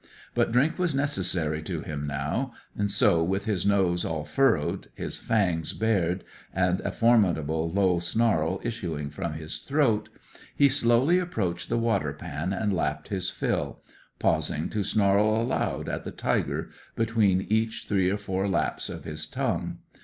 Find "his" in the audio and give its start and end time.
3.45-3.67, 4.95-5.17, 9.33-9.59, 13.09-13.29, 19.03-19.27